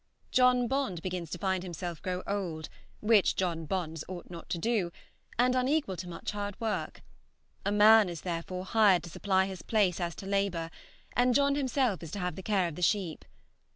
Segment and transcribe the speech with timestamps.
[0.31, 2.69] John Bond begins to find himself grow old,
[3.01, 4.91] which John Bonds ought not to do,
[5.37, 7.03] and unequal to much hard work;
[7.63, 10.71] a man is therefore hired to supply his place as to labor,
[11.15, 13.23] and John himself is to have the care of the sheep.